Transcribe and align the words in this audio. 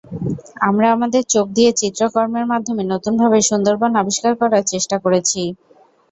আমরা 0.67 0.87
আমাদের 0.95 1.23
চোখ 1.33 1.45
দিয়ে 1.55 1.71
চিত্রকর্মের 1.81 2.45
মাধ্যমে 2.51 2.83
নতুনভাবে 2.85 3.39
সুন্দরবন 3.49 3.91
আবিষ্কার 4.01 4.33
করার 4.41 4.63
চেষ্টা 4.71 4.95
করেছি। 5.03 5.41